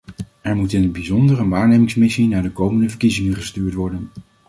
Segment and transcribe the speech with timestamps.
[0.41, 4.09] Er moet in het bijzonder een waarnemingsmissie naar de komende verkiezingen gestuurd worden.